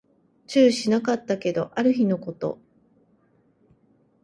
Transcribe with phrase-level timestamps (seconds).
[0.47, 2.57] 注意しなかったけど、ある日のこと